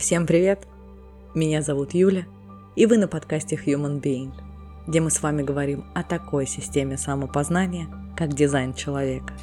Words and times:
Всем 0.00 0.26
привет! 0.26 0.66
Меня 1.34 1.60
зовут 1.60 1.92
Юля, 1.92 2.24
и 2.74 2.86
вы 2.86 2.96
на 2.96 3.06
подкасте 3.06 3.56
Human 3.56 4.00
Being, 4.00 4.32
где 4.86 4.98
мы 5.02 5.10
с 5.10 5.22
вами 5.22 5.42
говорим 5.42 5.84
о 5.94 6.02
такой 6.02 6.46
системе 6.46 6.96
самопознания, 6.96 7.86
как 8.16 8.32
дизайн 8.32 8.72
человека. 8.72 9.34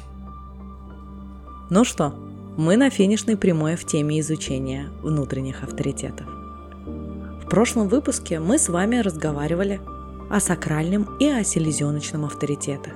Ну 1.70 1.84
что, 1.84 2.12
мы 2.56 2.76
на 2.76 2.90
финишной 2.90 3.36
прямой 3.36 3.76
в 3.76 3.86
теме 3.86 4.18
изучения 4.18 4.88
внутренних 5.00 5.62
авторитетов. 5.62 6.26
В 6.26 7.48
прошлом 7.48 7.86
выпуске 7.86 8.40
мы 8.40 8.58
с 8.58 8.68
вами 8.68 8.96
разговаривали 8.96 9.80
о 10.28 10.40
сакральном 10.40 11.04
и 11.20 11.28
о 11.28 11.44
селезеночном 11.44 12.24
авторитетах. 12.24 12.94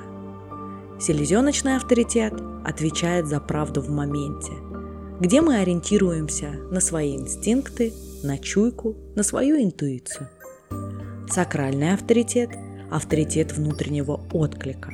Селезеночный 0.99 1.77
авторитет 1.77 2.35
отвечает 2.65 3.29
за 3.29 3.39
правду 3.39 3.81
в 3.81 3.89
моменте, 3.89 4.51
где 5.23 5.41
мы 5.41 5.59
ориентируемся 5.59 6.51
на 6.73 6.81
свои 6.81 7.15
инстинкты, 7.15 7.93
на 8.25 8.39
чуйку, 8.39 8.97
на 9.15 9.23
свою 9.23 9.55
интуицию. 9.63 10.29
Сакральный 11.31 11.95
авторитет– 11.95 12.51
авторитет 12.91 13.53
внутреннего 13.53 14.21
отклика. 14.33 14.93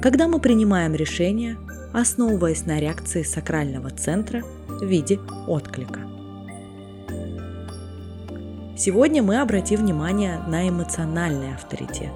Когда 0.00 0.28
мы 0.28 0.40
принимаем 0.40 0.94
решения, 0.94 1.58
основываясь 1.92 2.64
на 2.64 2.80
реакции 2.80 3.22
сакрального 3.22 3.90
центра 3.90 4.42
в 4.66 4.82
виде 4.82 5.20
отклика. 5.46 6.00
Сегодня 8.78 9.22
мы 9.22 9.42
обратим 9.42 9.80
внимание 9.80 10.38
на 10.48 10.70
эмоциональный 10.70 11.54
авторитет, 11.54 12.14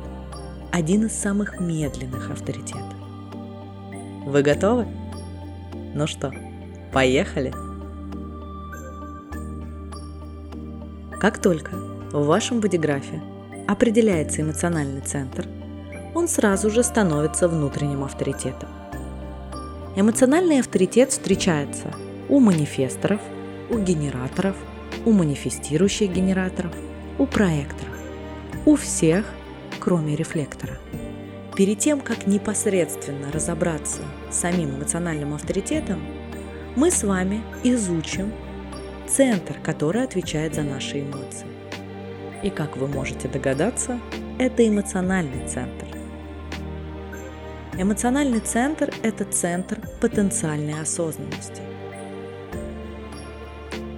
один 0.72 1.04
из 1.04 1.12
самых 1.12 1.60
медленных 1.60 2.30
авторитетов. 2.30 2.94
Вы 4.24 4.40
готовы? 4.40 4.86
Ну 5.94 6.06
что, 6.06 6.32
поехали? 6.94 7.52
Как 11.18 11.38
только 11.42 11.72
в 12.12 12.24
вашем 12.24 12.60
бодиграфе 12.60 13.20
определяется 13.66 14.42
эмоциональный 14.42 15.00
центр, 15.00 15.44
он 16.14 16.28
сразу 16.28 16.70
же 16.70 16.84
становится 16.84 17.48
внутренним 17.48 18.04
авторитетом. 18.04 18.68
Эмоциональный 19.96 20.60
авторитет 20.60 21.10
встречается 21.10 21.92
у 22.28 22.38
манифесторов, 22.38 23.20
у 23.70 23.78
генераторов, 23.78 24.56
у 25.04 25.10
манифестирующих 25.10 26.12
генераторов, 26.12 26.72
у 27.18 27.26
проекторов, 27.26 27.94
у 28.66 28.76
всех, 28.76 29.24
кроме 29.80 30.14
рефлектора. 30.14 30.78
Перед 31.56 31.78
тем, 31.80 32.00
как 32.00 32.28
непосредственно 32.28 33.32
разобраться 33.32 34.02
с 34.30 34.36
самим 34.36 34.76
эмоциональным 34.76 35.34
авторитетом, 35.34 36.00
мы 36.76 36.90
с 36.90 37.04
вами 37.04 37.40
изучим 37.62 38.32
центр, 39.06 39.54
который 39.62 40.02
отвечает 40.02 40.54
за 40.56 40.62
наши 40.62 41.02
эмоции. 41.02 41.46
И 42.42 42.50
как 42.50 42.76
вы 42.76 42.88
можете 42.88 43.28
догадаться, 43.28 44.00
это 44.38 44.66
эмоциональный 44.66 45.46
центр. 45.46 45.86
Эмоциональный 47.78 48.40
центр– 48.40 48.92
это 49.02 49.24
центр 49.24 49.78
потенциальной 50.00 50.80
осознанности. 50.80 51.62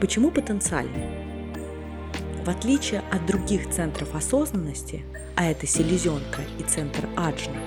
Почему 0.00 0.30
потенциальный? 0.30 1.08
В 2.44 2.50
отличие 2.50 3.02
от 3.10 3.24
других 3.26 3.70
центров 3.70 4.14
осознанности, 4.14 5.02
а 5.34 5.46
это 5.46 5.66
селезенка 5.66 6.42
и 6.58 6.62
центр 6.62 7.08
аджна, 7.16 7.60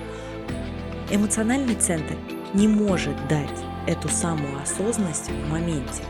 эмоциональный 1.10 1.74
центр 1.74 2.16
не 2.54 2.68
может 2.68 3.14
дать 3.28 3.48
эту 3.90 4.08
самую 4.08 4.62
осознанность 4.62 5.28
в 5.28 5.48
моменте. 5.48 6.04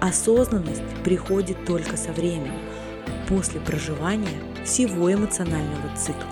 Осознанность 0.00 0.82
приходит 1.04 1.64
только 1.66 1.96
со 1.96 2.12
временем, 2.12 2.58
после 3.28 3.60
проживания 3.60 4.40
всего 4.64 5.12
эмоционального 5.12 5.94
цикла. 5.96 6.24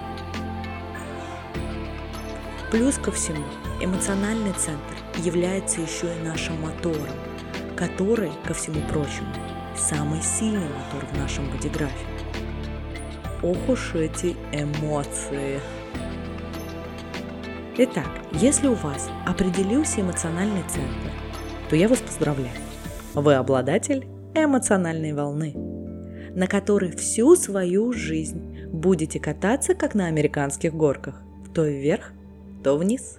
Плюс 2.70 2.96
ко 2.96 3.12
всему, 3.12 3.44
эмоциональный 3.80 4.52
центр 4.54 4.96
является 5.18 5.80
еще 5.80 6.14
и 6.14 6.24
нашим 6.24 6.60
мотором, 6.62 7.06
который, 7.76 8.32
ко 8.46 8.54
всему 8.54 8.80
прочему, 8.88 9.32
самый 9.76 10.22
сильный 10.22 10.68
мотор 10.68 11.06
в 11.12 11.18
нашем 11.18 11.50
бодиграфе. 11.50 12.06
Ох 13.42 13.68
уж 13.68 13.94
эти 13.94 14.36
эмоции! 14.52 15.60
Итак, 17.78 18.08
если 18.32 18.68
у 18.68 18.74
вас 18.74 19.10
определился 19.26 20.00
эмоциональный 20.00 20.62
центр, 20.62 21.12
то 21.68 21.76
я 21.76 21.88
вас 21.88 21.98
поздравляю. 21.98 22.56
Вы 23.12 23.34
обладатель 23.34 24.06
эмоциональной 24.34 25.12
волны, 25.12 25.52
на 26.34 26.46
которой 26.46 26.96
всю 26.96 27.36
свою 27.36 27.92
жизнь 27.92 28.66
будете 28.68 29.20
кататься, 29.20 29.74
как 29.74 29.94
на 29.94 30.06
американских 30.06 30.72
горках, 30.72 31.20
то 31.54 31.66
вверх, 31.66 32.12
то 32.64 32.78
вниз. 32.78 33.18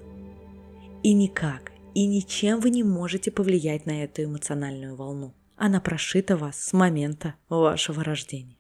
И 1.03 1.13
никак, 1.13 1.72
и 1.94 2.07
ничем 2.07 2.59
вы 2.59 2.72
не 2.72 2.81
можете 2.81 3.29
повлиять 3.29 3.85
на 3.85 4.03
эту 4.03 4.24
эмоциональную 4.24 4.95
волну. 4.95 5.35
Она 5.56 5.79
прошита 5.79 6.35
вас 6.35 6.59
с 6.59 6.74
момента 6.74 7.35
вашего 7.47 8.03
рождения. 8.03 8.57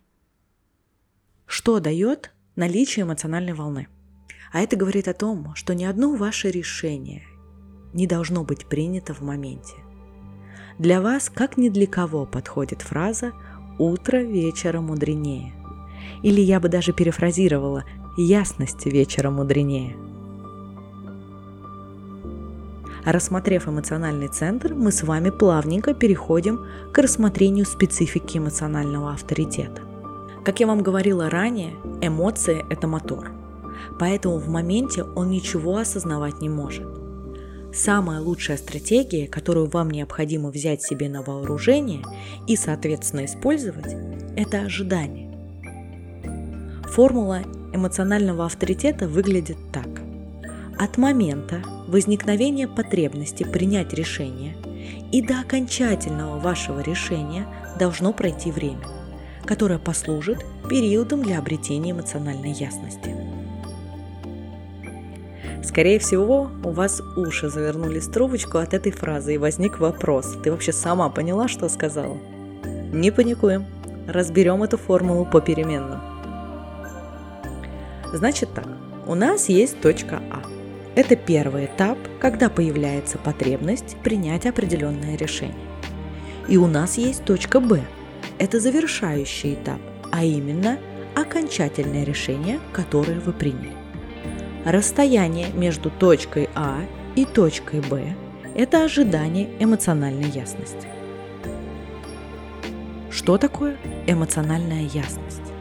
Что 1.47 1.79
дает 1.79 2.35
наличие 2.55 3.01
эмоциональной 3.01 3.53
волны? 3.53 3.87
А 4.51 4.61
это 4.61 4.75
говорит 4.75 5.07
о 5.07 5.13
том, 5.13 5.53
что 5.55 5.75
ни 5.75 5.83
одно 5.83 6.15
ваше 6.15 6.49
решение 6.49 7.23
не 7.93 8.07
должно 8.07 8.43
быть 8.43 8.65
принято 8.65 9.13
в 9.13 9.21
моменте. 9.21 9.75
Для 10.77 11.01
вас, 11.01 11.31
как 11.33 11.57
ни 11.57 11.69
для 11.69 11.87
кого, 11.87 12.25
подходит 12.25 12.81
фраза 12.81 13.33
«утро 13.79 14.17
вечера 14.17 14.79
мудренее». 14.79 15.53
Или 16.23 16.41
я 16.41 16.59
бы 16.59 16.69
даже 16.69 16.93
перефразировала 16.93 17.83
«ясность 18.17 18.85
вечера 18.85 19.31
мудренее». 19.31 19.95
Рассмотрев 23.05 23.67
эмоциональный 23.67 24.27
центр, 24.27 24.73
мы 24.73 24.91
с 24.91 25.01
вами 25.01 25.29
плавненько 25.29 25.93
переходим 25.93 26.65
к 26.93 26.97
рассмотрению 26.97 27.65
специфики 27.65 28.37
эмоционального 28.37 29.13
авторитета. 29.13 29.81
Как 30.43 30.59
я 30.59 30.67
вам 30.67 30.83
говорила 30.83 31.29
ранее, 31.29 31.73
эмоции– 32.01 32.65
это 32.69 32.87
мотор– 32.87 33.31
поэтому 33.99 34.37
в 34.37 34.49
моменте 34.49 35.03
он 35.03 35.29
ничего 35.29 35.77
осознавать 35.77 36.41
не 36.41 36.49
может. 36.49 36.87
Самая 37.73 38.21
лучшая 38.21 38.57
стратегия, 38.57 39.27
которую 39.27 39.67
вам 39.67 39.91
необходимо 39.91 40.49
взять 40.49 40.81
себе 40.81 41.09
на 41.09 41.21
вооружение 41.21 42.03
и, 42.47 42.55
соответственно, 42.55 43.25
использовать, 43.25 43.95
это 44.35 44.61
ожидание. 44.61 45.27
Формула 46.85 47.41
эмоционального 47.73 48.45
авторитета 48.45 49.07
выглядит 49.07 49.57
так. 49.71 49.87
От 50.79 50.97
момента 50.97 51.61
возникновения 51.87 52.67
потребности 52.67 53.43
принять 53.43 53.93
решение 53.93 54.55
и 55.11 55.21
до 55.21 55.41
окончательного 55.41 56.39
вашего 56.39 56.79
решения 56.79 57.47
должно 57.77 58.13
пройти 58.13 58.51
время, 58.51 58.87
которое 59.45 59.79
послужит 59.79 60.45
периодом 60.69 61.23
для 61.23 61.39
обретения 61.39 61.91
эмоциональной 61.91 62.51
ясности. 62.51 63.15
Скорее 65.77 65.99
всего, 65.99 66.49
у 66.63 66.71
вас 66.71 67.03
уши 67.15 67.49
завернулись 67.49 68.07
в 68.07 68.11
трубочку 68.11 68.57
от 68.57 68.73
этой 68.73 68.91
фразы, 68.91 69.35
и 69.35 69.37
возник 69.37 69.77
вопрос. 69.77 70.35
Ты 70.43 70.49
вообще 70.49 70.73
сама 70.73 71.07
поняла, 71.09 71.47
что 71.47 71.69
сказала? 71.69 72.17
Не 72.91 73.11
паникуем. 73.11 73.63
Разберем 74.07 74.63
эту 74.63 74.77
формулу 74.77 75.23
по 75.23 75.39
переменным. 75.39 76.01
Значит 78.11 78.55
так, 78.55 78.67
у 79.05 79.13
нас 79.13 79.49
есть 79.49 79.79
точка 79.79 80.19
А. 80.31 80.41
Это 80.95 81.15
первый 81.15 81.65
этап, 81.65 81.99
когда 82.19 82.49
появляется 82.49 83.19
потребность 83.19 83.97
принять 83.97 84.47
определенное 84.47 85.15
решение. 85.15 85.53
И 86.47 86.57
у 86.57 86.65
нас 86.65 86.97
есть 86.97 87.23
точка 87.23 87.59
Б. 87.59 87.81
Это 88.39 88.59
завершающий 88.59 89.53
этап, 89.53 89.79
а 90.11 90.23
именно 90.23 90.79
окончательное 91.13 92.03
решение, 92.03 92.59
которое 92.73 93.19
вы 93.19 93.31
приняли. 93.31 93.86
Расстояние 94.67 95.47
между 95.53 95.89
точкой 95.89 96.49
А 96.53 96.81
и 97.15 97.23
точкой 97.23 97.79
Б– 97.79 98.13
это 98.53 98.83
ожидание 98.83 99.47
эмоциональной 99.59 100.29
ясности. 100.29 100.89
Что 103.09 103.37
такое 103.37 103.77
эмоциональная 104.07 104.81
ясность? 104.81 105.53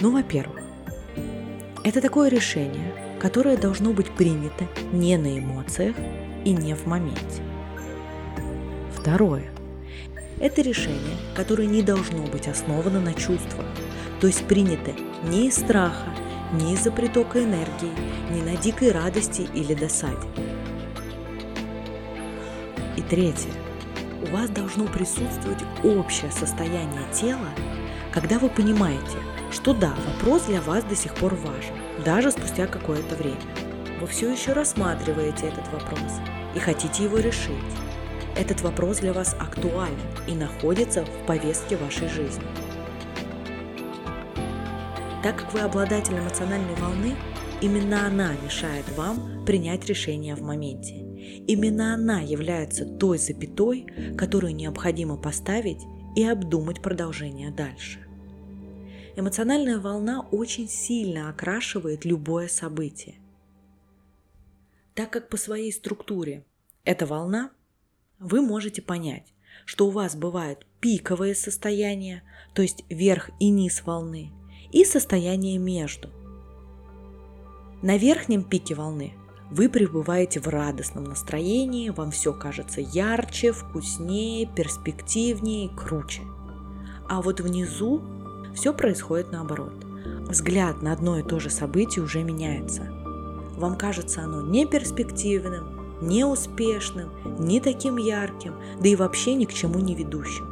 Ну, 0.00 0.12
во-первых, 0.12 0.62
это 1.84 2.00
такое 2.00 2.30
решение, 2.30 2.94
которое 3.20 3.58
должно 3.58 3.92
быть 3.92 4.10
принято 4.12 4.66
не 4.90 5.18
на 5.18 5.38
эмоциях 5.38 5.96
и 6.46 6.54
не 6.54 6.74
в 6.74 6.86
моменте. 6.86 7.42
Второе. 8.94 9.50
Это 10.38 10.62
решение, 10.62 11.18
которое 11.36 11.66
не 11.66 11.82
должно 11.82 12.22
быть 12.28 12.48
основано 12.48 12.98
на 12.98 13.12
чувствах, 13.12 13.66
то 14.22 14.26
есть 14.26 14.46
принято 14.46 14.92
не 15.22 15.48
из 15.48 15.56
страха, 15.56 16.06
ни 16.52 16.72
из-за 16.74 16.90
притока 16.90 17.42
энергии, 17.42 17.92
ни 18.30 18.42
на 18.42 18.56
дикой 18.56 18.92
радости 18.92 19.48
или 19.54 19.74
досаде. 19.74 20.26
И 22.96 23.02
третье. 23.02 23.50
У 24.22 24.32
вас 24.32 24.50
должно 24.50 24.84
присутствовать 24.84 25.64
общее 25.82 26.30
состояние 26.30 27.02
тела, 27.12 27.48
когда 28.12 28.38
вы 28.38 28.48
понимаете, 28.50 29.16
что 29.50 29.72
да, 29.72 29.94
вопрос 30.06 30.42
для 30.42 30.60
вас 30.60 30.84
до 30.84 30.94
сих 30.94 31.14
пор 31.14 31.34
важен, 31.34 31.74
даже 32.04 32.30
спустя 32.30 32.66
какое-то 32.66 33.14
время. 33.16 33.40
Вы 34.00 34.06
все 34.06 34.30
еще 34.30 34.52
рассматриваете 34.52 35.46
этот 35.46 35.72
вопрос 35.72 36.20
и 36.54 36.58
хотите 36.58 37.04
его 37.04 37.18
решить. 37.18 37.54
Этот 38.36 38.60
вопрос 38.62 38.98
для 38.98 39.12
вас 39.12 39.34
актуален 39.38 39.98
и 40.26 40.34
находится 40.34 41.04
в 41.04 41.26
повестке 41.26 41.76
вашей 41.76 42.08
жизни. 42.08 42.44
Так 45.22 45.38
как 45.38 45.52
вы 45.52 45.60
обладатель 45.60 46.18
эмоциональной 46.18 46.74
волны, 46.76 47.14
именно 47.60 48.06
она 48.06 48.32
мешает 48.42 48.88
вам 48.96 49.44
принять 49.44 49.84
решение 49.84 50.34
в 50.34 50.40
моменте. 50.40 50.94
Именно 51.46 51.92
она 51.92 52.20
является 52.20 52.86
той 52.86 53.18
запятой, 53.18 53.86
которую 54.16 54.54
необходимо 54.54 55.18
поставить 55.18 55.82
и 56.16 56.24
обдумать 56.24 56.80
продолжение 56.80 57.50
дальше. 57.50 57.98
Эмоциональная 59.14 59.78
волна 59.78 60.26
очень 60.30 60.68
сильно 60.68 61.28
окрашивает 61.28 62.06
любое 62.06 62.48
событие. 62.48 63.16
Так 64.94 65.10
как 65.10 65.28
по 65.28 65.36
своей 65.36 65.70
структуре 65.70 66.46
эта 66.84 67.04
волна, 67.04 67.50
вы 68.18 68.40
можете 68.40 68.80
понять, 68.80 69.34
что 69.66 69.86
у 69.86 69.90
вас 69.90 70.16
бывают 70.16 70.66
пиковые 70.80 71.34
состояния, 71.34 72.22
то 72.54 72.62
есть 72.62 72.84
верх 72.88 73.30
и 73.38 73.50
низ 73.50 73.82
волны, 73.84 74.32
и 74.72 74.84
состояние 74.84 75.58
между. 75.58 76.08
На 77.82 77.96
верхнем 77.96 78.42
пике 78.42 78.74
волны 78.74 79.14
вы 79.50 79.68
пребываете 79.68 80.38
в 80.38 80.46
радостном 80.48 81.04
настроении, 81.04 81.90
вам 81.90 82.10
все 82.10 82.32
кажется 82.32 82.80
ярче, 82.80 83.52
вкуснее, 83.52 84.46
перспективнее, 84.46 85.70
круче. 85.70 86.22
А 87.08 87.20
вот 87.20 87.40
внизу 87.40 88.00
все 88.54 88.72
происходит 88.72 89.32
наоборот. 89.32 89.74
Взгляд 90.28 90.82
на 90.82 90.92
одно 90.92 91.18
и 91.18 91.22
то 91.22 91.40
же 91.40 91.50
событие 91.50 92.04
уже 92.04 92.22
меняется. 92.22 92.82
Вам 93.56 93.76
кажется 93.76 94.22
оно 94.22 94.42
не 94.42 94.66
перспективным, 94.66 95.98
не 96.00 96.24
успешным, 96.24 97.10
не 97.38 97.60
таким 97.60 97.96
ярким, 97.96 98.54
да 98.80 98.88
и 98.88 98.96
вообще 98.96 99.34
ни 99.34 99.44
к 99.44 99.52
чему 99.52 99.80
не 99.80 99.94
ведущим. 99.94 100.49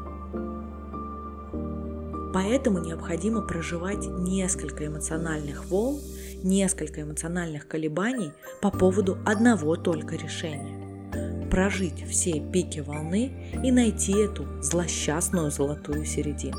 Поэтому 2.39 2.79
необходимо 2.79 3.43
проживать 3.43 4.07
несколько 4.07 4.87
эмоциональных 4.87 5.65
волн, 5.65 5.99
несколько 6.45 7.03
эмоциональных 7.03 7.67
колебаний 7.67 8.31
по 8.63 8.71
поводу 8.71 9.19
одного 9.27 9.75
только 9.75 10.15
решения. 10.15 11.49
Прожить 11.51 12.05
все 12.09 12.39
пики 12.39 12.79
волны 12.79 13.51
и 13.65 13.73
найти 13.73 14.13
эту 14.13 14.47
злосчастную 14.63 15.51
золотую 15.51 16.05
середину. 16.05 16.59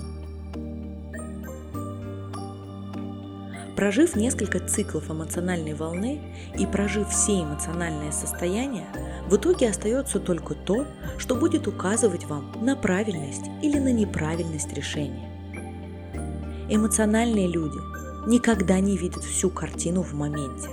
Прожив 3.78 4.18
несколько 4.18 4.60
циклов 4.60 5.10
эмоциональной 5.10 5.76
волны 5.76 6.20
и 6.60 6.66
прожив 6.66 7.08
все 7.08 7.44
эмоциональные 7.44 8.12
состояния, 8.12 8.88
в 9.30 9.38
итоге 9.38 9.70
остается 9.70 10.20
только 10.20 10.56
то, 10.56 10.86
что 11.18 11.36
будет 11.36 11.68
указывать 11.68 12.26
вам 12.26 12.52
на 12.66 12.76
правильность 12.76 13.46
или 13.62 13.80
на 13.80 13.94
неправильность 13.94 14.74
решения. 14.74 15.39
Эмоциональные 16.72 17.48
люди 17.48 17.80
никогда 18.28 18.80
не 18.80 18.96
видят 18.96 19.24
всю 19.24 19.50
картину 19.50 20.04
в 20.04 20.14
моменте. 20.14 20.70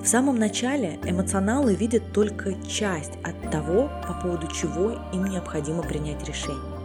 В 0.00 0.06
самом 0.06 0.38
начале 0.38 1.00
эмоционалы 1.02 1.74
видят 1.74 2.12
только 2.12 2.54
часть 2.62 3.14
от 3.24 3.50
того, 3.50 3.90
по 4.06 4.14
поводу 4.14 4.46
чего 4.46 4.92
им 5.12 5.24
необходимо 5.24 5.82
принять 5.82 6.24
решение. 6.28 6.78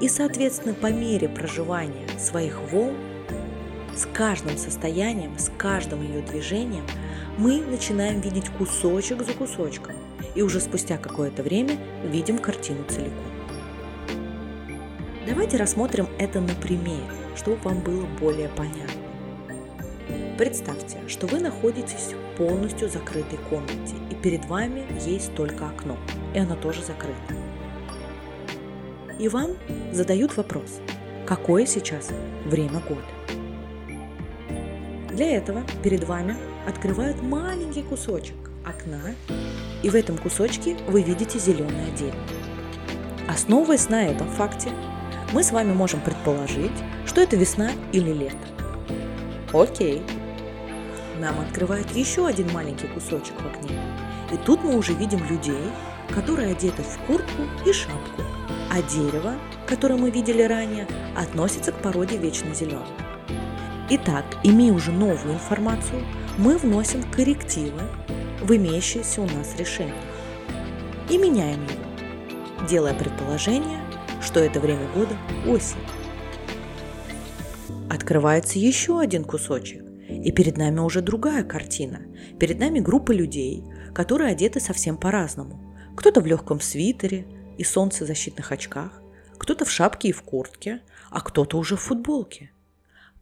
И, 0.00 0.08
соответственно, 0.08 0.72
по 0.72 0.90
мере 0.90 1.28
проживания 1.28 2.08
своих 2.18 2.58
волн, 2.72 2.96
с 3.94 4.06
каждым 4.06 4.56
состоянием, 4.56 5.38
с 5.38 5.50
каждым 5.58 6.02
ее 6.02 6.22
движением, 6.22 6.86
мы 7.36 7.60
начинаем 7.60 8.22
видеть 8.22 8.48
кусочек 8.48 9.24
за 9.24 9.34
кусочком. 9.34 9.94
И 10.34 10.40
уже 10.40 10.58
спустя 10.58 10.96
какое-то 10.96 11.42
время 11.42 11.76
видим 12.02 12.38
картину 12.38 12.82
целиком. 12.88 13.33
Давайте 15.26 15.56
рассмотрим 15.56 16.06
это 16.18 16.38
на 16.42 16.54
примере, 16.54 17.02
чтобы 17.34 17.56
вам 17.62 17.80
было 17.80 18.04
более 18.20 18.50
понятно. 18.50 19.00
Представьте, 20.36 20.98
что 21.08 21.26
вы 21.26 21.40
находитесь 21.40 22.12
в 22.12 22.36
полностью 22.36 22.90
закрытой 22.90 23.38
комнате, 23.48 23.94
и 24.10 24.14
перед 24.16 24.44
вами 24.44 24.84
есть 25.02 25.34
только 25.34 25.66
окно, 25.66 25.96
и 26.34 26.38
оно 26.38 26.56
тоже 26.56 26.82
закрыто. 26.82 27.34
И 29.18 29.28
вам 29.28 29.52
задают 29.92 30.36
вопрос, 30.36 30.80
какое 31.24 31.64
сейчас 31.64 32.10
время 32.44 32.80
года. 32.80 33.00
Для 35.10 35.36
этого 35.38 35.62
перед 35.82 36.04
вами 36.04 36.36
открывают 36.68 37.22
маленький 37.22 37.82
кусочек 37.82 38.36
окна, 38.66 39.14
и 39.82 39.88
в 39.88 39.94
этом 39.94 40.18
кусочке 40.18 40.76
вы 40.86 41.00
видите 41.00 41.38
зеленое 41.38 41.90
дерево. 41.96 42.18
Основываясь 43.26 43.88
на 43.88 44.04
этом 44.04 44.28
факте, 44.28 44.68
мы 45.34 45.42
с 45.42 45.50
вами 45.50 45.72
можем 45.72 46.00
предположить, 46.00 46.70
что 47.06 47.20
это 47.20 47.34
весна 47.34 47.72
или 47.90 48.12
лето. 48.12 48.36
Окей. 49.52 50.00
Нам 51.18 51.40
открывают 51.40 51.90
еще 51.90 52.28
один 52.28 52.52
маленький 52.52 52.86
кусочек 52.86 53.34
в 53.40 53.46
окне. 53.46 53.76
И 54.32 54.36
тут 54.36 54.62
мы 54.62 54.76
уже 54.76 54.92
видим 54.92 55.18
людей, 55.28 55.72
которые 56.10 56.52
одеты 56.52 56.84
в 56.84 56.98
куртку 57.06 57.42
и 57.66 57.72
шапку, 57.72 58.22
а 58.70 58.80
дерево, 58.82 59.34
которое 59.66 59.96
мы 59.96 60.10
видели 60.10 60.42
ранее, 60.42 60.86
относится 61.16 61.72
к 61.72 61.82
породе 61.82 62.16
вечно 62.16 62.54
зеленой. 62.54 62.86
Итак, 63.90 64.24
имея 64.44 64.72
уже 64.72 64.92
новую 64.92 65.34
информацию, 65.34 66.04
мы 66.38 66.56
вносим 66.58 67.02
коррективы 67.10 67.82
в 68.40 68.54
имеющееся 68.54 69.20
у 69.20 69.26
нас 69.26 69.56
решение 69.58 69.94
и 71.10 71.18
меняем 71.18 71.60
его, 71.64 72.66
делая 72.68 72.94
предположение, 72.94 73.83
что 74.24 74.40
это 74.40 74.58
время 74.58 74.88
года 74.94 75.16
осень. 75.46 75.76
Открывается 77.90 78.58
еще 78.58 78.98
один 78.98 79.22
кусочек, 79.22 79.84
и 80.08 80.32
перед 80.32 80.56
нами 80.56 80.80
уже 80.80 81.02
другая 81.02 81.44
картина. 81.44 82.00
Перед 82.40 82.58
нами 82.58 82.80
группа 82.80 83.12
людей, 83.12 83.62
которые 83.94 84.32
одеты 84.32 84.60
совсем 84.60 84.96
по-разному. 84.96 85.62
Кто-то 85.94 86.22
в 86.22 86.26
легком 86.26 86.60
свитере 86.60 87.26
и 87.58 87.64
солнцезащитных 87.64 88.50
очках, 88.50 89.02
кто-то 89.36 89.64
в 89.64 89.70
шапке 89.70 90.08
и 90.08 90.12
в 90.12 90.22
куртке, 90.22 90.80
а 91.10 91.20
кто-то 91.20 91.58
уже 91.58 91.76
в 91.76 91.80
футболке. 91.80 92.50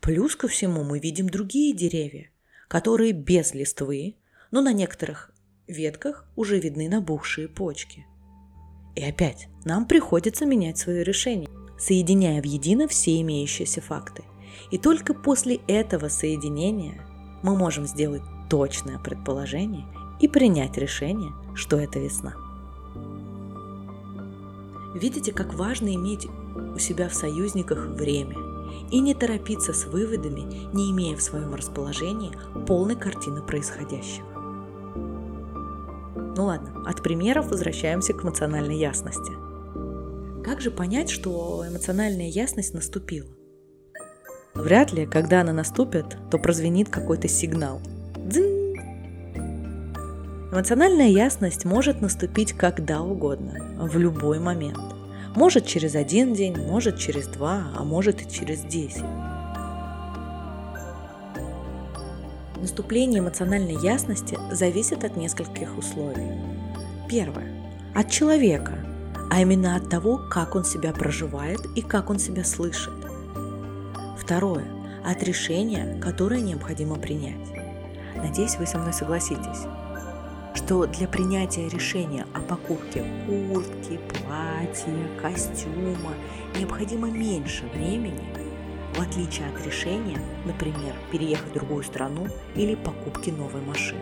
Плюс 0.00 0.37
ко 0.37 0.47
всему 0.47 0.85
мы 0.85 1.00
видим 1.00 1.29
другие 1.29 1.75
деревья, 1.75 2.31
которые 2.69 3.12
без 3.12 3.55
листвы, 3.55 4.17
но 4.53 4.61
на 4.61 4.73
некоторых 4.73 5.33
ветках 5.67 6.27
уже 6.37 6.61
видны 6.61 6.88
набухшие 6.88 7.49
почки– 7.49 8.07
и 8.95 9.03
опять, 9.05 9.49
нам 9.65 9.87
приходится 9.87 10.45
менять 10.45 10.79
свое 10.79 11.03
решение, 11.03 11.49
соединяя 11.79 12.43
в 12.43 12.47
едино 12.47 12.89
все 12.89 13.21
имеющиеся 13.21 13.81
факты. 13.81 14.25
И 14.71 14.79
только 14.79 15.15
после 15.15 15.61
этого 15.67 16.09
соединения 16.09 17.05
мы 17.43 17.57
можем 17.57 17.87
сделать 17.87 18.23
точное 18.51 18.99
предположение 18.99 19.87
и 20.21 20.29
принять 20.29 20.77
решение, 20.77 21.33
что 21.55 21.79
это 21.79 21.99
весна. 21.99 22.35
Видите, 24.95 25.33
как 25.33 25.55
важно 25.55 25.95
иметь 25.95 26.27
у 26.75 26.79
себя 26.79 27.09
в 27.09 27.15
союзниках 27.15 27.87
время 27.87 28.37
и 28.91 29.01
не 29.01 29.15
торопиться 29.15 29.73
с 29.73 29.87
выводами, 29.87 30.69
не 30.75 30.91
имея 30.91 31.17
в 31.17 31.23
своем 31.23 31.55
расположении 31.55 32.33
полной 32.67 32.97
картины 32.97 33.43
происходящего. 33.43 34.32
Ну 36.37 36.45
ладно, 36.45 36.83
от 36.87 37.03
примеров 37.03 37.51
возвращаемся 37.51 38.15
к 38.15 38.25
эмоциональной 38.25 38.79
ясности. 38.79 39.33
Как 40.45 40.61
же 40.61 40.71
понять, 40.71 41.11
что 41.11 41.65
эмоциональная 41.69 42.29
ясность 42.29 42.75
наступила? 42.75 43.29
Вряд 44.55 44.93
ли, 44.93 45.07
когда 45.07 45.43
она 45.43 45.53
наступит, 45.53 46.17
то 46.31 46.39
прозвенит 46.39 46.89
какой-то 46.89 47.29
сигнал. 47.29 47.81
Дзинь! 48.17 48.77
Эмоциональная 50.53 51.09
ясность 51.09 51.65
может 51.65 52.03
наступить 52.03 52.53
когда 52.53 53.03
угодно, 53.03 53.89
в 53.89 53.97
любой 53.97 54.39
момент. 54.39 54.79
Может 55.35 55.67
через 55.67 55.95
один 55.95 56.35
день, 56.35 56.57
может 56.57 56.99
через 56.99 57.27
два, 57.27 57.69
а 57.75 57.85
может 57.85 58.21
и 58.21 58.31
через 58.31 58.61
десять. 58.61 59.05
Наступление 62.62 63.19
эмоциональной 63.19 63.75
ясности 63.75 64.38
зависит 64.52 65.02
от 65.02 65.16
нескольких 65.16 65.76
условий. 65.76 66.38
Первое. 67.09 67.49
От 67.92 68.09
человека, 68.09 68.78
а 69.33 69.40
именно 69.40 69.75
от 69.75 69.90
того, 69.90 70.16
как 70.31 70.54
он 70.54 70.64
себя 70.64 70.92
проживает 70.92 71.59
и 71.75 71.83
как 71.83 72.09
он 72.09 72.21
себя 72.21 72.45
слышит. 72.45 72.95
Второе. 74.16 74.64
От 75.04 75.25
решения, 75.25 76.00
которое 76.00 76.40
необходимо 76.40 76.95
принять. 76.95 77.50
Надеюсь, 78.14 78.54
вы 78.57 78.66
со 78.66 78.78
мной 78.78 78.92
согласитесь, 78.92 79.66
что 80.54 80.87
для 80.87 81.09
принятия 81.09 81.69
решения 81.69 82.26
о 82.33 82.40
покупке 82.42 83.04
куртки, 83.26 83.99
платья, 84.09 84.95
костюма 85.21 86.14
необходимо 86.57 87.11
меньше 87.11 87.64
времени, 87.75 88.23
в 88.95 89.01
отличие 89.01 89.49
от 89.49 89.65
решения, 89.65 90.19
например, 90.45 90.95
переехать 91.11 91.51
в 91.51 91.55
другую 91.55 91.83
страну 91.85 92.29
или 92.55 92.75
покупки 92.75 93.31
новой 93.31 93.63
машины. 93.63 94.01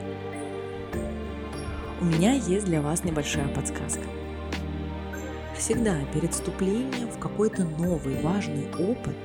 У 2.00 2.04
меня 2.04 2.32
есть 2.32 2.66
для 2.66 2.80
вас 2.80 3.04
небольшая 3.04 3.48
подсказка. 3.48 4.04
Всегда 5.56 5.96
перед 6.14 6.32
вступлением 6.32 7.10
в 7.10 7.18
какой-то 7.18 7.64
новый 7.64 8.20
важный 8.22 8.66
опыт 8.78 9.16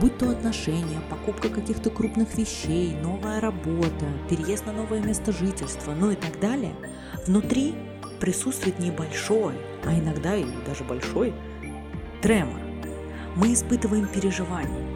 Будь 0.00 0.16
то 0.16 0.30
отношения, 0.30 0.98
покупка 1.10 1.50
каких-то 1.50 1.90
крупных 1.90 2.38
вещей, 2.38 2.96
новая 3.02 3.38
работа, 3.38 4.06
переезд 4.30 4.64
на 4.64 4.72
новое 4.72 5.00
место 5.00 5.30
жительства, 5.30 5.92
ну 5.92 6.10
и 6.10 6.14
так 6.14 6.40
далее, 6.40 6.74
внутри 7.26 7.74
присутствует 8.18 8.78
небольшой, 8.78 9.52
а 9.84 9.92
иногда 9.92 10.36
и 10.36 10.46
даже 10.66 10.84
большой 10.84 11.34
тремор. 12.22 12.69
Мы 13.36 13.52
испытываем 13.52 14.06
переживания, 14.06 14.86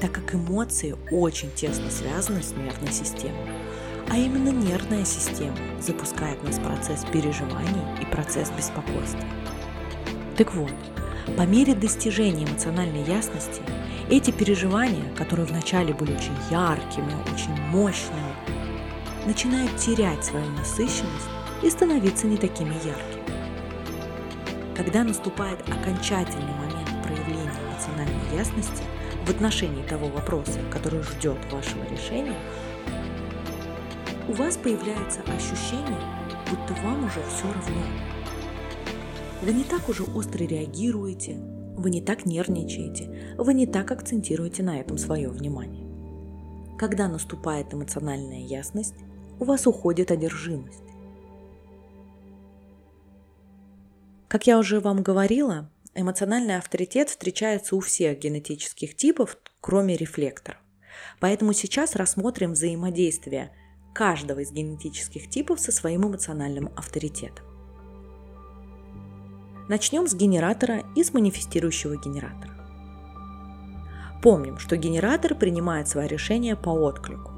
так 0.00 0.12
как 0.12 0.34
эмоции 0.34 0.96
очень 1.10 1.50
тесно 1.52 1.90
связаны 1.90 2.42
с 2.42 2.52
нервной 2.52 2.92
системой. 2.92 3.48
А 4.10 4.16
именно 4.16 4.50
нервная 4.50 5.04
система 5.04 5.56
запускает 5.80 6.38
в 6.40 6.44
нас 6.44 6.58
процесс 6.58 7.04
переживаний 7.12 8.02
и 8.02 8.06
процесс 8.06 8.50
беспокойства. 8.50 9.24
Так 10.36 10.54
вот, 10.54 10.72
по 11.36 11.42
мере 11.42 11.74
достижения 11.74 12.44
эмоциональной 12.44 13.04
ясности– 13.04 13.62
эти 14.10 14.30
переживания, 14.30 15.04
которые 15.16 15.46
вначале 15.46 15.94
были 15.94 16.12
очень 16.12 16.36
яркими, 16.50 17.14
очень 17.32 17.58
мощными, 17.70 18.34
начинают 19.26 19.74
терять 19.78 20.22
свою 20.22 20.46
насыщенность 20.50 21.28
и 21.62 21.70
становиться 21.70 22.26
не 22.26 22.36
такими 22.36 22.74
яркими. 22.74 23.24
Когда 24.76 25.04
наступает 25.04 25.60
окончательный 25.70 26.52
момент 26.52 26.73
эмоциональной 27.84 28.36
ясности 28.36 28.82
в 29.26 29.30
отношении 29.30 29.86
того 29.86 30.08
вопроса, 30.08 30.58
который 30.70 31.02
ждет 31.02 31.38
вашего 31.52 31.84
решения, 31.84 32.36
у 34.28 34.32
вас 34.32 34.56
появляется 34.56 35.20
ощущение, 35.22 36.00
будто 36.50 36.74
вам 36.82 37.04
уже 37.04 37.22
все 37.28 37.46
равно. 37.46 37.82
Вы 39.42 39.52
не 39.52 39.64
так 39.64 39.88
уже 39.88 40.04
остро 40.04 40.38
реагируете, 40.38 41.36
вы 41.76 41.90
не 41.90 42.00
так 42.00 42.24
нервничаете, 42.24 43.34
вы 43.36 43.52
не 43.54 43.66
так 43.66 43.90
акцентируете 43.90 44.62
на 44.62 44.80
этом 44.80 44.96
свое 44.96 45.28
внимание. 45.28 45.84
Когда 46.78 47.08
наступает 47.08 47.72
эмоциональная 47.72 48.40
ясность, 48.40 48.94
у 49.38 49.44
вас 49.44 49.66
уходит 49.66 50.10
одержимость. 50.10 50.82
Как 54.28 54.46
я 54.46 54.58
уже 54.58 54.80
вам 54.80 55.02
говорила, 55.02 55.70
эмоциональный 55.94 56.56
авторитет 56.56 57.10
встречается 57.10 57.76
у 57.76 57.80
всех 57.80 58.18
генетических 58.18 58.96
типов, 58.96 59.36
кроме 59.60 59.96
рефлекторов. 59.96 60.58
Поэтому 61.20 61.52
сейчас 61.52 61.96
рассмотрим 61.96 62.52
взаимодействие 62.52 63.52
каждого 63.94 64.40
из 64.40 64.50
генетических 64.50 65.30
типов 65.30 65.60
со 65.60 65.72
своим 65.72 66.06
эмоциональным 66.06 66.70
авторитетом. 66.76 67.44
Начнем 69.68 70.06
с 70.06 70.14
генератора 70.14 70.84
и 70.94 71.02
с 71.02 71.14
манифестирующего 71.14 71.96
генератора. 71.96 72.52
Помним, 74.22 74.58
что 74.58 74.76
генератор 74.76 75.34
принимает 75.34 75.88
свои 75.88 76.06
решения 76.06 76.56
по 76.56 76.70
отклику. 76.70 77.32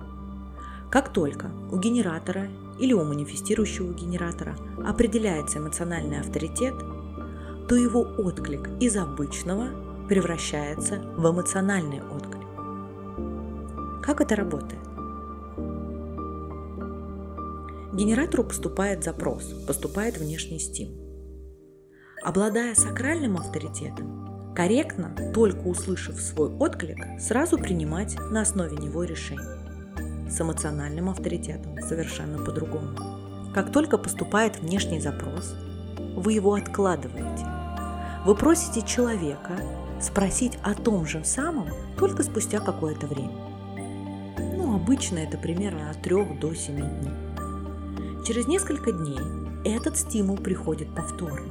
Как 0.90 1.12
только 1.12 1.50
у 1.70 1.78
генератора 1.78 2.48
или 2.80 2.92
у 2.92 3.04
манифестирующего 3.04 3.92
генератора 3.92 4.56
определяется 4.84 5.58
эмоциональный 5.58 6.20
авторитет, 6.20 6.74
то 7.68 7.74
его 7.74 8.00
отклик 8.00 8.68
из 8.80 8.96
обычного 8.96 9.68
превращается 10.08 11.00
в 11.16 11.28
эмоциональный 11.28 12.00
отклик. 12.00 12.46
Как 14.04 14.20
это 14.20 14.36
работает? 14.36 14.80
Генератору 17.92 18.44
поступает 18.44 19.02
запрос, 19.02 19.44
поступает 19.66 20.18
внешний 20.18 20.60
стимул. 20.60 21.06
Обладая 22.22 22.74
сакральным 22.74 23.36
авторитетом, 23.36 24.52
корректно, 24.54 25.16
только 25.34 25.60
услышав 25.66 26.20
свой 26.20 26.50
отклик, 26.50 26.98
сразу 27.18 27.58
принимать 27.58 28.16
на 28.30 28.42
основе 28.42 28.76
него 28.76 29.02
решение. 29.02 30.28
С 30.30 30.40
эмоциональным 30.40 31.08
авторитетом 31.08 31.80
совершенно 31.80 32.38
по-другому. 32.44 32.96
Как 33.54 33.72
только 33.72 33.96
поступает 33.96 34.60
внешний 34.60 35.00
запрос, 35.00 35.54
вы 36.16 36.34
его 36.34 36.54
откладываете. 36.54 37.55
Вы 38.26 38.34
просите 38.34 38.82
человека 38.82 39.52
спросить 40.00 40.58
о 40.64 40.74
том 40.74 41.06
же 41.06 41.22
самом 41.22 41.68
только 41.96 42.24
спустя 42.24 42.58
какое-то 42.58 43.06
время. 43.06 43.30
Ну, 44.56 44.74
обычно 44.74 45.18
это 45.18 45.38
примерно 45.38 45.90
от 45.90 46.02
3 46.02 46.36
до 46.40 46.52
7 46.52 46.74
дней. 46.74 48.24
Через 48.26 48.48
несколько 48.48 48.90
дней 48.90 49.20
этот 49.64 49.96
стимул 49.96 50.38
приходит 50.38 50.92
повторно. 50.92 51.46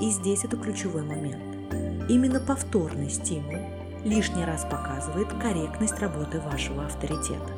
И 0.00 0.08
здесь 0.08 0.42
это 0.42 0.56
ключевой 0.56 1.02
момент. 1.02 1.66
Именно 2.08 2.40
повторный 2.40 3.10
стимул 3.10 3.58
лишний 4.02 4.46
раз 4.46 4.64
показывает 4.64 5.28
корректность 5.34 5.98
работы 5.98 6.40
вашего 6.40 6.86
авторитета. 6.86 7.52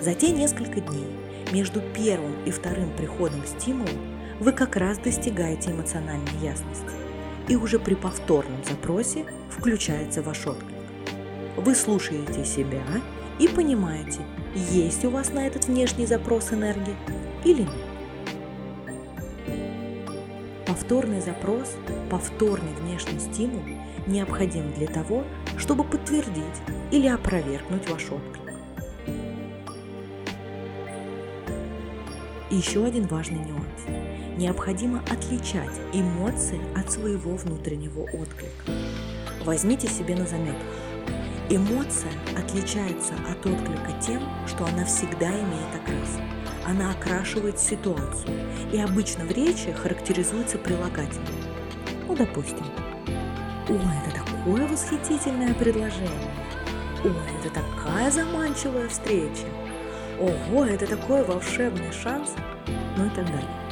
За 0.00 0.14
те 0.14 0.30
несколько 0.30 0.80
дней 0.80 1.14
между 1.52 1.82
первым 1.94 2.32
и 2.46 2.50
вторым 2.50 2.96
приходом 2.96 3.44
стимула 3.44 3.90
вы 4.40 4.52
как 4.52 4.76
раз 4.76 4.96
достигаете 4.96 5.72
эмоциональной 5.72 6.32
ясности. 6.42 7.05
И 7.48 7.56
уже 7.56 7.78
при 7.78 7.94
повторном 7.94 8.62
запросе 8.64 9.24
включается 9.50 10.22
ваш 10.22 10.46
отклик. 10.46 10.74
Вы 11.56 11.74
слушаете 11.74 12.44
себя 12.44 12.82
и 13.38 13.48
понимаете, 13.48 14.20
есть 14.54 15.04
у 15.04 15.10
вас 15.10 15.32
на 15.32 15.46
этот 15.46 15.66
внешний 15.66 16.06
запрос 16.06 16.52
энергии 16.52 16.96
или 17.44 17.62
нет. 17.62 17.70
Повторный 20.66 21.20
запрос, 21.20 21.76
повторный 22.10 22.72
внешний 22.80 23.18
стимул 23.18 23.62
необходим 24.06 24.72
для 24.72 24.86
того, 24.86 25.24
чтобы 25.56 25.84
подтвердить 25.84 26.44
или 26.90 27.08
опровергнуть 27.08 27.88
ваш 27.88 28.04
отклик. 28.04 28.52
И 32.50 32.56
еще 32.56 32.84
один 32.84 33.06
важный 33.06 33.38
нюанс. 33.38 34.05
Необходимо 34.36 35.02
отличать 35.10 35.80
эмоции 35.92 36.60
от 36.78 36.90
своего 36.90 37.36
внутреннего 37.36 38.02
отклика. 38.02 38.72
Возьмите 39.44 39.88
себе 39.88 40.14
на 40.14 40.26
заметку. 40.26 40.64
Эмоция 41.48 42.12
отличается 42.36 43.14
от 43.30 43.38
отклика 43.46 43.92
тем, 44.04 44.22
что 44.46 44.64
она 44.66 44.84
всегда 44.84 45.28
имеет 45.28 45.74
окрас 45.74 46.18
она 46.66 46.90
окрашивает 46.90 47.58
ситуацию 47.58 48.34
и 48.72 48.78
обычно 48.78 49.24
в 49.24 49.30
речи 49.30 49.70
характеризуется 49.72 50.58
прилагательным. 50.58 51.26
Ну, 52.08 52.16
допустим, 52.16 52.64
«Ой, 53.68 53.78
это 54.06 54.24
такое 54.24 54.66
восхитительное 54.66 55.54
предложение!» 55.54 56.10
«Ой, 57.04 57.12
это 57.40 57.54
такая 57.54 58.10
заманчивая 58.10 58.88
встреча!» 58.88 59.46
«Ого, 60.18 60.64
это 60.64 60.86
такой 60.86 61.24
волшебный 61.24 61.92
шанс!» 61.92 62.30
Ну 62.96 63.06
и 63.06 63.10
так 63.10 63.26
далее. 63.26 63.65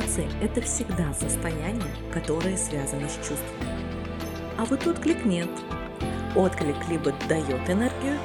Эмоции– 0.00 0.28
это 0.42 0.60
всегда 0.62 1.12
состояние, 1.12 1.94
которое 2.12 2.56
связано 2.56 3.08
с 3.08 3.16
чувством. 3.16 3.56
А 4.58 4.64
вот 4.64 4.86
отклик 4.86 5.24
нет. 5.24 5.50
Отклик 6.34 6.76
либо 6.88 7.12
дает 7.28 7.68
энергию, 7.68 8.18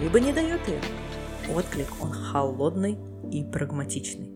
либо 0.00 0.18
не 0.18 0.32
дает 0.32 0.66
ее 0.66 0.80
отклик, 1.50 1.88
он 2.00 2.10
холодный 2.10 2.98
и 3.30 3.44
прагматичный. 3.44 4.30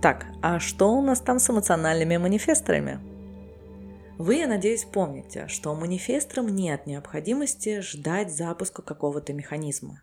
Так, 0.00 0.26
а 0.42 0.60
что 0.60 0.92
у 0.92 1.02
нас 1.02 1.20
там 1.20 1.38
с 1.38 1.50
эмоциональными 1.50 2.16
манифесторами? 2.16 3.00
Вы, 4.16 4.36
я 4.36 4.46
надеюсь, 4.46 4.84
помните, 4.84 5.46
что 5.48 5.74
манифесторам 5.74 6.48
нет 6.48 6.86
необходимости 6.86 7.80
ждать 7.80 8.34
запуска 8.34 8.82
какого-то 8.82 9.32
механизма, 9.32 10.02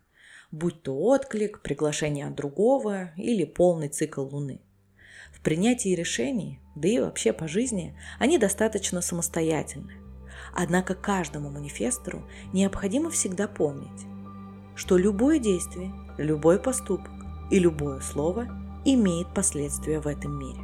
будь 0.50 0.82
то 0.82 0.96
отклик, 0.96 1.60
приглашение 1.60 2.26
от 2.26 2.34
другого 2.34 3.10
или 3.16 3.44
полный 3.44 3.88
цикл 3.88 4.22
Луны. 4.22 4.60
В 5.32 5.40
принятии 5.40 5.94
решений, 5.94 6.60
да 6.74 6.88
и 6.88 6.98
вообще 6.98 7.32
по 7.32 7.46
жизни, 7.46 7.96
они 8.18 8.38
достаточно 8.38 9.00
самостоятельны. 9.00 9.92
Однако 10.52 10.94
каждому 10.94 11.50
манифестору 11.50 12.24
необходимо 12.52 13.10
всегда 13.10 13.46
помнить, 13.48 14.06
что 14.74 14.96
любое 14.96 15.38
действие, 15.38 15.92
любой 16.18 16.58
поступок 16.58 17.10
и 17.50 17.58
любое 17.58 18.00
слово 18.00 18.48
имеет 18.84 19.32
последствия 19.34 20.00
в 20.00 20.06
этом 20.06 20.38
мире. 20.38 20.60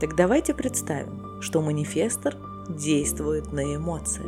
Так 0.00 0.16
давайте 0.16 0.54
представим, 0.54 1.40
что 1.40 1.62
манифестор 1.62 2.36
действует 2.68 3.52
на 3.52 3.74
эмоции. 3.74 4.24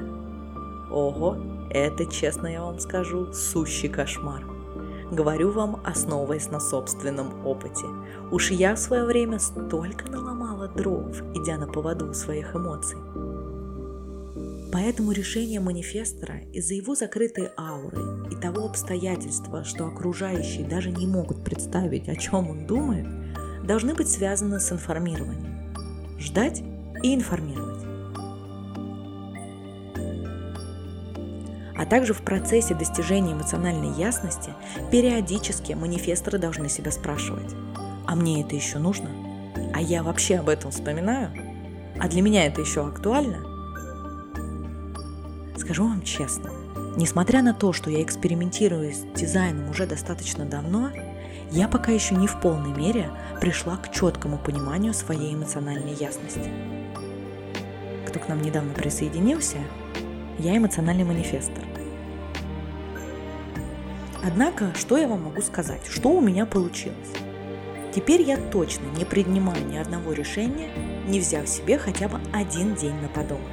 Ого, 0.90 1.36
это, 1.70 2.06
честно 2.06 2.46
я 2.46 2.62
вам 2.62 2.78
скажу, 2.78 3.32
сущий 3.32 3.88
кошмар. 3.88 4.55
Говорю 5.10 5.52
вам, 5.52 5.80
основываясь 5.84 6.50
на 6.50 6.58
собственном 6.58 7.46
опыте. 7.46 7.84
Уж 8.32 8.50
я 8.50 8.74
в 8.74 8.78
свое 8.78 9.04
время 9.04 9.38
столько 9.38 10.10
наломала 10.10 10.66
дров, 10.68 11.22
идя 11.34 11.58
на 11.58 11.68
поводу 11.68 12.12
своих 12.12 12.56
эмоций. 12.56 12.98
Поэтому 14.72 15.12
решение 15.12 15.60
манифестора 15.60 16.40
из-за 16.52 16.74
его 16.74 16.94
закрытой 16.96 17.50
ауры 17.56 18.28
и 18.32 18.34
того 18.34 18.66
обстоятельства, 18.66 19.64
что 19.64 19.86
окружающие 19.86 20.66
даже 20.66 20.90
не 20.90 21.06
могут 21.06 21.44
представить, 21.44 22.08
о 22.08 22.16
чем 22.16 22.50
он 22.50 22.66
думает, 22.66 23.06
должны 23.64 23.94
быть 23.94 24.10
связаны 24.10 24.58
с 24.58 24.72
информированием. 24.72 25.74
Ждать 26.18 26.62
и 27.02 27.14
информировать. 27.14 27.75
А 31.78 31.84
также 31.84 32.14
в 32.14 32.22
процессе 32.22 32.74
достижения 32.74 33.32
эмоциональной 33.32 33.92
ясности 33.92 34.52
периодически 34.90 35.74
манифесторы 35.74 36.38
должны 36.38 36.68
себя 36.68 36.90
спрашивать, 36.90 37.54
а 38.06 38.14
мне 38.14 38.42
это 38.42 38.54
еще 38.54 38.78
нужно? 38.78 39.10
А 39.74 39.80
я 39.80 40.02
вообще 40.02 40.36
об 40.36 40.48
этом 40.48 40.70
вспоминаю? 40.70 41.30
А 41.98 42.08
для 42.08 42.22
меня 42.22 42.46
это 42.46 42.60
еще 42.60 42.86
актуально? 42.86 43.44
Скажу 45.56 45.84
вам 45.86 46.02
честно, 46.02 46.50
несмотря 46.96 47.42
на 47.42 47.52
то, 47.52 47.72
что 47.72 47.90
я 47.90 48.02
экспериментирую 48.02 48.92
с 48.92 49.04
дизайном 49.14 49.70
уже 49.70 49.86
достаточно 49.86 50.44
давно, 50.44 50.90
я 51.50 51.68
пока 51.68 51.92
еще 51.92 52.14
не 52.14 52.26
в 52.26 52.40
полной 52.40 52.76
мере 52.76 53.10
пришла 53.40 53.76
к 53.76 53.92
четкому 53.92 54.38
пониманию 54.38 54.94
своей 54.94 55.34
эмоциональной 55.34 55.94
ясности. 55.94 56.50
Кто 58.06 58.18
к 58.18 58.28
нам 58.28 58.42
недавно 58.42 58.72
присоединился, 58.72 59.58
я 60.38 60.56
эмоциональный 60.56 61.04
манифестор. 61.04 61.64
Однако, 64.24 64.72
что 64.74 64.96
я 64.96 65.06
вам 65.06 65.24
могу 65.24 65.40
сказать? 65.40 65.82
Что 65.88 66.10
у 66.10 66.20
меня 66.20 66.46
получилось? 66.46 67.12
Теперь 67.94 68.22
я 68.22 68.36
точно 68.36 68.84
не 68.96 69.04
принимаю 69.04 69.64
ни 69.66 69.76
одного 69.76 70.12
решения, 70.12 70.68
не 71.06 71.20
взяв 71.20 71.48
себе 71.48 71.78
хотя 71.78 72.08
бы 72.08 72.20
один 72.32 72.74
день 72.74 72.96
на 72.96 73.08
подумать. 73.08 73.44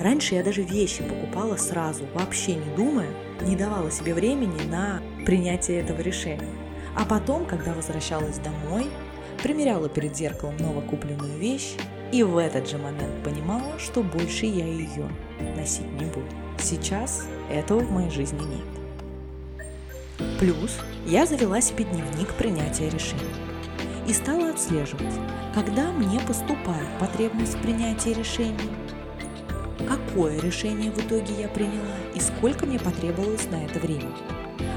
Раньше 0.00 0.34
я 0.34 0.42
даже 0.42 0.62
вещи 0.62 1.02
покупала 1.02 1.56
сразу, 1.56 2.04
вообще 2.14 2.54
не 2.54 2.74
думая, 2.76 3.08
не 3.42 3.54
давала 3.54 3.90
себе 3.90 4.12
времени 4.12 4.62
на 4.68 5.00
принятие 5.24 5.80
этого 5.80 6.00
решения. 6.00 6.48
А 6.96 7.04
потом, 7.04 7.46
когда 7.46 7.72
возвращалась 7.72 8.38
домой, 8.38 8.86
примеряла 9.42 9.88
перед 9.88 10.16
зеркалом 10.16 10.56
новокупленную 10.56 11.38
вещь 11.38 11.76
и 12.12 12.22
в 12.22 12.36
этот 12.36 12.68
же 12.68 12.76
момент 12.76 13.22
понимала, 13.22 13.78
что 13.78 14.02
больше 14.02 14.46
я 14.46 14.66
ее 14.66 15.08
носить 15.56 15.90
не 15.92 16.06
буду. 16.06 16.26
Сейчас 16.58 17.26
этого 17.50 17.80
в 17.80 17.90
моей 17.90 18.10
жизни 18.10 18.40
нет. 18.40 18.80
Плюс 20.38 20.78
я 21.06 21.26
завела 21.26 21.60
себе 21.60 21.84
дневник 21.84 22.34
принятия 22.34 22.88
решений 22.90 23.22
и 24.06 24.12
стала 24.12 24.50
отслеживать, 24.50 25.14
когда 25.54 25.92
мне 25.92 26.20
поступает 26.20 26.88
потребность 26.98 27.54
в 27.54 27.62
принятии 27.62 28.10
решений, 28.10 28.70
какое 29.88 30.40
решение 30.40 30.90
в 30.90 30.98
итоге 30.98 31.34
я 31.40 31.48
приняла 31.48 31.96
и 32.14 32.20
сколько 32.20 32.66
мне 32.66 32.78
потребовалось 32.78 33.48
на 33.50 33.64
это 33.64 33.78
время. 33.78 34.10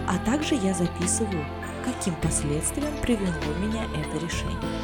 А 0.07 0.17
также 0.25 0.55
я 0.55 0.73
записываю, 0.73 1.45
каким 1.83 2.15
последствиям 2.15 2.91
привело 3.01 3.31
меня 3.61 3.83
это 3.85 4.23
решение. 4.23 4.82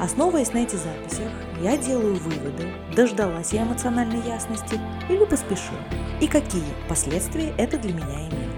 Основываясь 0.00 0.52
на 0.52 0.58
этих 0.58 0.78
записях, 0.78 1.30
я 1.60 1.76
делаю 1.76 2.16
выводы, 2.16 2.68
дождалась 2.96 3.52
я 3.52 3.62
эмоциональной 3.62 4.20
ясности 4.26 4.80
или 5.08 5.24
поспешила, 5.24 5.78
и 6.20 6.26
какие 6.26 6.64
последствия 6.88 7.54
это 7.58 7.78
для 7.78 7.92
меня 7.92 8.28
имело. 8.28 8.52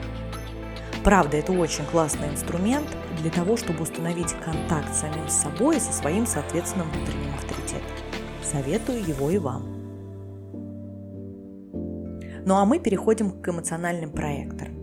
Правда, 1.04 1.36
это 1.36 1.52
очень 1.52 1.84
классный 1.84 2.28
инструмент 2.30 2.86
для 3.20 3.30
того, 3.30 3.58
чтобы 3.58 3.82
установить 3.82 4.32
контакт 4.42 4.94
с 4.94 5.00
самим 5.00 5.28
собой 5.28 5.76
и 5.76 5.80
со 5.80 5.92
своим 5.92 6.26
соответственным 6.26 6.90
внутренним 6.90 7.34
авторитетом. 7.34 7.90
Советую 8.42 9.06
его 9.06 9.30
и 9.30 9.36
вам. 9.36 9.74
Ну 12.46 12.56
а 12.56 12.64
мы 12.64 12.78
переходим 12.78 13.30
к 13.42 13.48
эмоциональным 13.48 14.12
проекторам. 14.12 14.74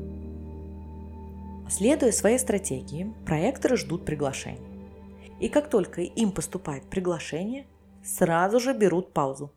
Следуя 1.70 2.12
своей 2.12 2.38
стратегии, 2.38 3.14
проекторы 3.26 3.78
ждут 3.78 4.06
приглашений. 4.06 4.71
И 5.42 5.50
как 5.50 5.72
только 5.72 6.02
им 6.02 6.32
поступает 6.32 6.88
приглашение, 6.88 7.66
сразу 8.04 8.60
же 8.60 8.78
берут 8.78 9.12
паузу. 9.12 9.52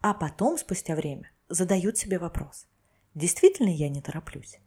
А 0.00 0.12
потом, 0.12 0.58
спустя 0.58 0.96
время, 0.96 1.30
задают 1.48 1.96
себе 1.96 2.18
вопрос. 2.18 2.66
Действительно 3.14 3.68
я 3.68 3.88
не 3.88 4.02
тороплюсь? 4.02 4.58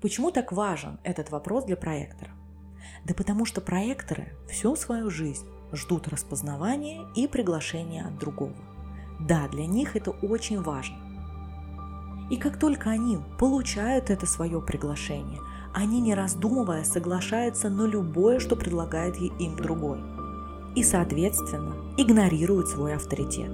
Почему 0.00 0.30
так 0.30 0.52
важен 0.52 0.98
этот 1.04 1.28
вопрос 1.28 1.66
для 1.66 1.76
проектора? 1.76 2.32
Да 3.04 3.12
потому 3.12 3.44
что 3.44 3.60
проекторы 3.60 4.34
всю 4.48 4.74
свою 4.74 5.10
жизнь 5.10 5.46
ждут 5.72 6.08
распознавания 6.08 7.06
и 7.14 7.28
приглашения 7.28 8.06
от 8.06 8.18
другого. 8.18 8.56
Да, 9.20 9.48
для 9.48 9.66
них 9.66 9.96
это 9.96 10.12
очень 10.12 10.62
важно. 10.62 10.96
И 12.30 12.38
как 12.38 12.58
только 12.58 12.88
они 12.88 13.18
получают 13.38 14.08
это 14.08 14.24
свое 14.24 14.62
приглашение, 14.62 15.40
они, 15.72 16.00
не 16.00 16.14
раздумывая, 16.14 16.84
соглашаются 16.84 17.68
на 17.68 17.86
любое, 17.86 18.38
что 18.38 18.56
предлагает 18.56 19.16
им 19.16 19.56
другой. 19.56 20.00
И, 20.74 20.82
соответственно, 20.82 21.74
игнорируют 21.96 22.68
свой 22.68 22.94
авторитет. 22.94 23.50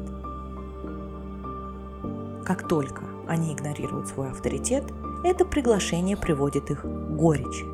Как 2.45 2.69
только 2.69 3.03
они 3.27 3.53
игнорируют 3.53 4.09
свой 4.09 4.31
авторитет, 4.31 4.85
это 5.25 5.45
приглашение 5.45 6.17
приводит 6.17 6.71
их 6.71 6.83
к 6.83 6.87
горечи. 6.87 7.65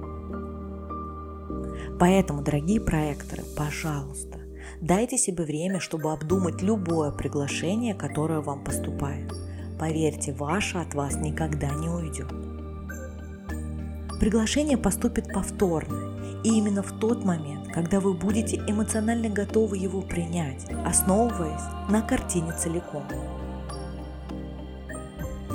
Поэтому, 1.98 2.42
дорогие 2.42 2.81
проекторы, 2.81 3.42
пожалуйста, 3.57 4.38
дайте 4.81 5.18
себе 5.18 5.44
время, 5.44 5.78
чтобы 5.81 6.12
обдумать 6.12 6.62
любое 6.62 7.11
приглашение, 7.11 7.94
которое 7.94 8.40
вам 8.40 8.64
поступает– 8.64 9.33
Поверьте, 9.83 10.33
ваше 10.33 10.78
от 10.78 10.94
вас 10.94 11.16
никогда 11.16 11.68
не 11.70 11.88
уйдет. 11.88 12.33
Приглашение 14.22 14.78
поступит 14.78 15.32
повторно, 15.32 16.14
и 16.44 16.50
именно 16.50 16.85
в 16.85 16.92
тот 17.00 17.24
момент, 17.24 17.72
когда 17.74 17.98
вы 17.98 18.14
будете 18.14 18.56
эмоционально 18.68 19.28
готовы 19.28 19.78
его 19.78 20.00
принять, 20.00 20.64
основываясь 20.87 21.90
на 21.90 22.02
картине 22.02 22.52
целиком. 22.52 23.02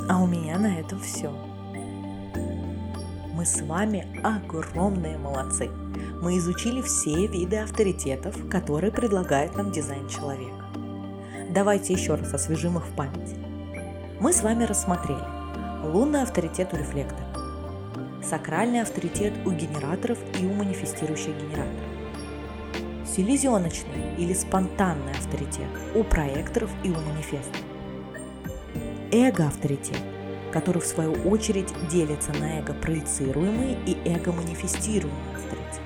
А 0.09 0.21
у 0.21 0.27
меня 0.27 0.59
на 0.59 0.81
этом 0.81 0.99
все. 0.99 1.31
Мы 3.33 3.45
с 3.45 3.61
вами 3.61 4.05
огромные 4.21 5.17
молодцы. 5.17 5.69
Мы 6.21 6.37
изучили 6.37 6.81
все 6.81 7.25
виды 7.25 7.59
авторитетов, 7.59 8.49
которые 8.49 8.91
предлагает 8.91 9.55
нам 9.55 9.71
дизайн 9.71 10.09
человека. 10.09 10.65
Давайте 11.51 11.93
еще 11.93 12.15
раз 12.15 12.33
освежим 12.33 12.77
их 12.77 12.85
в 12.85 12.93
памяти 12.97 13.37
мы 14.19 14.33
с 14.33 14.41
вами 14.41 14.63
рассмотрели 14.63 15.23
лунный 15.83 16.23
авторитет 16.23 16.73
у 16.73 16.77
рефлектора, 16.77 17.26
сакральный 18.29 18.81
авторитет 18.81 19.33
у 19.45 19.51
генераторов 19.51 20.17
и 20.39 20.45
у 20.45 20.53
манифестирующих 20.53 21.35
генераторов, 21.35 21.83
селезеночный 23.05 24.15
или 24.17 24.33
спонтанный 24.33 25.11
авторитет 25.11 25.69
у 25.95 26.03
проекторов 26.03 26.69
и 26.83 26.89
у 26.89 26.95
манифестов, 26.95 27.61
эго-авторитет, 29.11 30.01
который 30.51 30.81
в 30.81 30.85
свою 30.85 31.13
очередь 31.29 31.73
делится 31.89 32.33
на 32.33 32.59
эго-проецируемый 32.59 33.77
и 33.85 33.97
эго-манифестируемый 34.05 35.35
авторитет. 35.35 35.81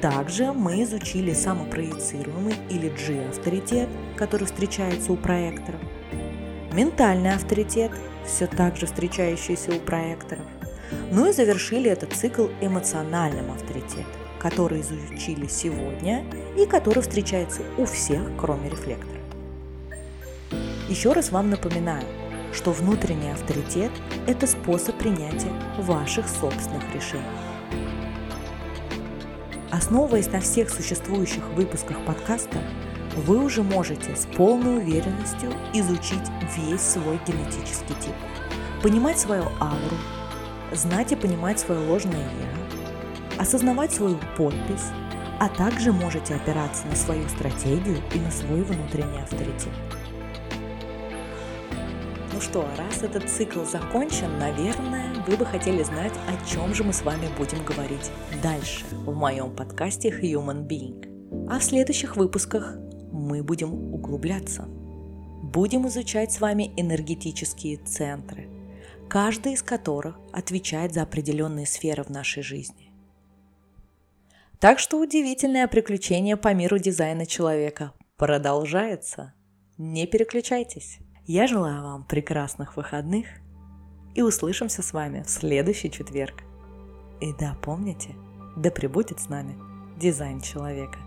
Также 0.00 0.52
мы 0.52 0.82
изучили 0.82 1.32
самопроецируемый 1.32 2.56
или 2.68 2.90
G-авторитет, 2.90 3.88
который 4.16 4.46
встречается 4.46 5.12
у 5.12 5.16
проекторов– 5.16 5.80
ментальный 6.74 7.32
авторитет, 7.32 7.92
все 8.26 8.46
так 8.46 8.76
же 8.76 8.86
встречающийся 8.86 9.72
у 9.72 9.78
проекторов. 9.78 10.44
Ну 11.10 11.28
и 11.28 11.32
завершили 11.32 11.90
этот 11.90 12.12
цикл 12.12 12.46
эмоциональным 12.60 13.52
авторитетом, 13.52 14.04
который 14.38 14.80
изучили 14.80 15.46
сегодня 15.46 16.24
и 16.56 16.66
который 16.66 17.02
встречается 17.02 17.62
у 17.78 17.84
всех, 17.84 18.22
кроме 18.38 18.70
рефлектора. 18.70 19.20
Еще 20.88 21.12
раз 21.12 21.30
вам 21.30 21.50
напоминаю, 21.50 22.06
что 22.52 22.72
внутренний 22.72 23.30
авторитет– 23.30 23.90
это 24.26 24.46
способ 24.46 24.96
принятия 24.96 25.52
ваших 25.78 26.28
собственных 26.28 26.94
решений. 26.94 27.24
Основываясь 29.70 30.30
на 30.30 30.40
всех 30.40 30.70
существующих 30.70 31.42
выпусках 31.56 31.98
подкаста, 32.04 32.58
вы 33.26 33.44
уже 33.44 33.62
можете 33.62 34.14
с 34.14 34.26
полной 34.36 34.78
уверенностью 34.78 35.52
изучить 35.72 36.28
весь 36.56 36.80
свой 36.80 37.18
генетический 37.26 37.94
тип, 38.00 38.14
понимать 38.82 39.18
свою 39.18 39.44
ауру, 39.60 39.96
знать 40.74 41.12
и 41.12 41.16
понимать 41.16 41.58
свое 41.58 41.80
ложное 41.88 42.14
«я», 42.14 43.40
осознавать 43.40 43.92
свою 43.92 44.18
подпись, 44.36 44.90
а 45.40 45.48
также 45.48 45.92
можете 45.92 46.34
опираться 46.34 46.86
на 46.86 46.96
свою 46.96 47.28
стратегию 47.28 47.98
и 48.14 48.18
на 48.18 48.30
свой 48.30 48.62
внутренний 48.62 49.20
авторитет. 49.22 49.72
Ну 52.32 52.40
что, 52.40 52.66
раз 52.76 53.02
этот 53.02 53.28
цикл 53.28 53.64
закончен, 53.64 54.38
наверное, 54.38 55.14
вы 55.26 55.36
бы 55.36 55.46
хотели 55.46 55.82
знать, 55.82 56.12
о 56.26 56.46
чем 56.48 56.74
же 56.74 56.82
мы 56.82 56.92
с 56.92 57.02
вами 57.02 57.28
будем 57.38 57.64
говорить 57.64 58.10
дальше 58.42 58.84
в 58.90 59.14
моем 59.14 59.54
подкасте 59.54 60.08
Human 60.08 60.66
Being. 60.66 61.48
А 61.48 61.58
в 61.58 61.64
следующих 61.64 62.16
выпусках 62.16 62.76
мы 63.12 63.42
будем 63.42 63.72
углубляться. 63.94 64.64
Будем 65.42 65.86
изучать 65.86 66.32
с 66.32 66.40
вами 66.40 66.72
энергетические 66.76 67.76
центры, 67.76 68.48
каждый 69.14 69.52
из 69.52 69.62
которых 69.62 70.16
отвечает 70.32 70.92
за 70.92 71.02
определенные 71.02 71.66
сферы 71.66 72.02
в 72.02 72.10
нашей 72.10 72.42
жизни. 72.42 72.90
Так 74.58 74.80
что 74.80 74.98
удивительное 74.98 75.68
приключение 75.68 76.36
по 76.36 76.52
миру 76.52 76.78
дизайна 76.78 77.24
человека 77.24 77.92
продолжается. 78.16 79.32
Не 79.78 80.08
переключайтесь. 80.08 80.98
Я 81.26 81.46
желаю 81.46 81.84
вам 81.84 82.04
прекрасных 82.04 82.76
выходных 82.76 83.26
и 84.16 84.22
услышимся 84.22 84.82
с 84.82 84.92
вами 84.92 85.22
в 85.22 85.30
следующий 85.30 85.92
четверг. 85.92 86.42
И 87.20 87.32
да, 87.34 87.56
помните, 87.62 88.16
да 88.56 88.72
пребудет 88.72 89.20
с 89.20 89.28
нами 89.28 89.56
дизайн 89.96 90.40
человека. 90.40 90.98